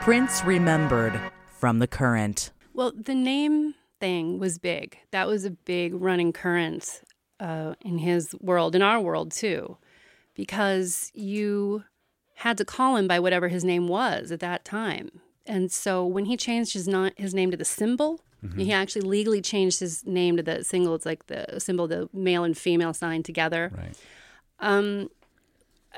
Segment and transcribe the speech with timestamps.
[0.00, 1.20] Prince remembered
[1.58, 2.52] from the current.
[2.72, 4.96] Well, the name thing was big.
[5.10, 7.02] That was a big running current
[7.38, 9.76] uh, in his world, in our world too,
[10.34, 11.84] because you
[12.36, 15.20] had to call him by whatever his name was at that time.
[15.44, 18.58] And so when he changed his, not, his name to the symbol, mm-hmm.
[18.58, 20.94] he actually legally changed his name to the single.
[20.94, 23.70] It's like the symbol, the male and female sign together.
[23.76, 23.96] Right.
[24.60, 25.10] Um,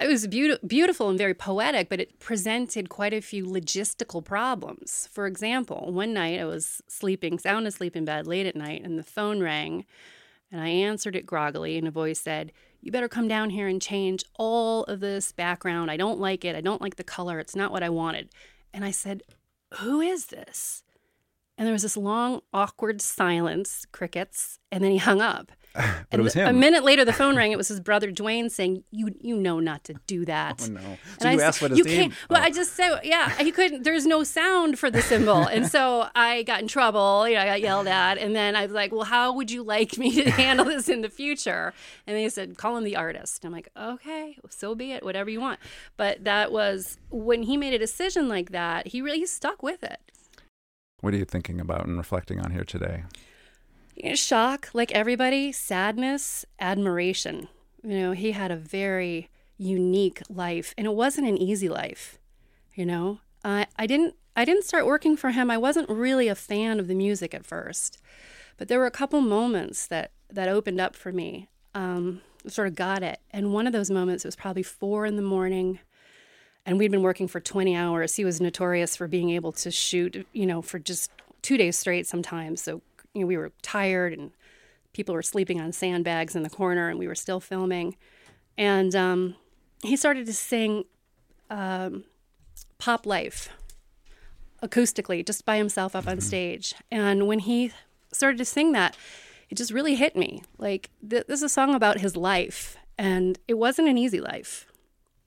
[0.01, 5.09] it was be- beautiful and very poetic, but it presented quite a few logistical problems.
[5.13, 8.99] For example, one night I was sleeping, sound asleep in bed late at night, and
[8.99, 9.85] the phone rang,
[10.51, 13.81] and I answered it groggily, and a voice said, You better come down here and
[13.81, 15.91] change all of this background.
[15.91, 16.57] I don't like it.
[16.57, 17.39] I don't like the color.
[17.39, 18.31] It's not what I wanted.
[18.73, 19.23] And I said,
[19.79, 20.85] Who is this?
[21.59, 25.53] And there was this long, awkward silence, crickets, and then he hung up.
[25.75, 26.49] but and it was him.
[26.49, 27.53] A minute later, the phone rang.
[27.53, 30.81] It was his brother Duane saying, "You, you know not to do that." Oh no!
[30.81, 32.11] And so you I asked what his you name?
[32.11, 32.15] Can't.
[32.29, 33.83] Well, I just said, yeah, he couldn't.
[33.85, 37.27] There's no sound for the symbol, and so I got in trouble.
[37.29, 39.63] You know, I got yelled at, and then I was like, "Well, how would you
[39.63, 41.73] like me to handle this in the future?"
[42.07, 45.03] And they said, "Call him the artist." I'm like, "Okay, so be it.
[45.03, 45.59] Whatever you want."
[45.97, 48.89] But that was when he made a decision like that.
[48.89, 50.01] He really stuck with it.
[51.01, 53.05] What are you thinking about and reflecting on here today?
[54.15, 57.49] Shock, like everybody, sadness, admiration.
[57.83, 62.19] You know, he had a very unique life, and it wasn't an easy life.
[62.75, 65.51] You know, I I didn't I didn't start working for him.
[65.51, 67.99] I wasn't really a fan of the music at first,
[68.57, 71.49] but there were a couple moments that that opened up for me.
[71.75, 75.17] Um, sort of got it, and one of those moments it was probably four in
[75.17, 75.79] the morning
[76.65, 78.15] and we'd been working for 20 hours.
[78.15, 81.11] He was notorious for being able to shoot, you know, for just
[81.43, 82.63] two days straight sometimes.
[82.63, 82.83] So
[83.15, 84.33] you know, we were tired and
[84.93, 87.97] people were sleeping on sandbags in the corner and we were still filming.
[88.59, 89.37] And um,
[89.83, 90.85] he started to sing
[91.51, 92.05] um,
[92.79, 93.49] Pop Life
[94.63, 96.27] acoustically, just by himself up on mm-hmm.
[96.27, 96.75] stage.
[96.91, 97.73] And when he
[98.13, 98.97] started to sing that,
[99.51, 100.43] it just really hit me.
[100.59, 104.67] Like, th- this is a song about his life, and it wasn't an easy life.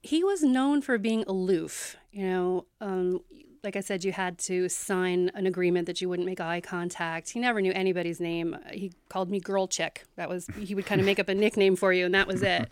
[0.02, 1.96] He was known for being aloof.
[2.12, 3.20] You know, um,
[3.66, 7.30] like I said, you had to sign an agreement that you wouldn't make eye contact.
[7.30, 8.56] He never knew anybody's name.
[8.70, 10.04] He called me Girl Chick.
[10.14, 12.42] That was he would kind of make up a nickname for you, and that was
[12.42, 12.68] it.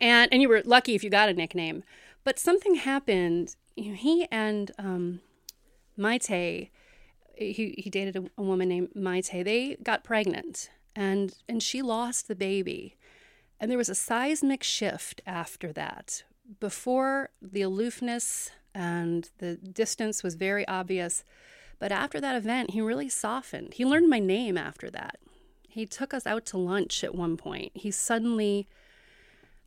[0.00, 1.84] And and you were lucky if you got a nickname.
[2.24, 3.54] But something happened.
[3.76, 5.20] He and um,
[5.96, 6.70] Mayte,
[7.36, 9.44] he he dated a, a woman named Mayte.
[9.44, 12.96] They got pregnant, and and she lost the baby.
[13.60, 16.24] And there was a seismic shift after that.
[16.58, 21.24] Before the aloofness and the distance was very obvious.
[21.78, 23.74] But after that event, he really softened.
[23.74, 25.18] He learned my name after that.
[25.68, 27.72] He took us out to lunch at one point.
[27.74, 28.68] He suddenly,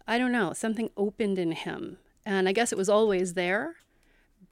[0.08, 1.98] I don't know, something opened in him.
[2.26, 3.76] And I guess it was always there,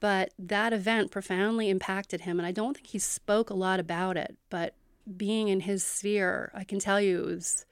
[0.00, 2.38] but that event profoundly impacted him.
[2.38, 4.74] And I don't think he spoke a lot about it, but
[5.16, 7.66] being in his sphere, I can tell you it was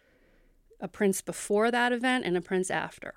[0.80, 3.14] a prince before that event and a prince after.